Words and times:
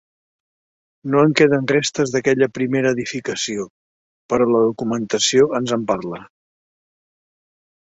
No 1.15 1.19
en 1.25 1.35
queden 1.41 1.67
restes 1.71 2.13
d'aquesta 2.15 2.47
primera 2.59 2.95
edificació, 2.97 3.67
però 4.35 4.49
la 4.55 4.63
documentació 4.71 5.53
ens 5.61 5.77
en 5.81 5.87
parla. 5.95 6.25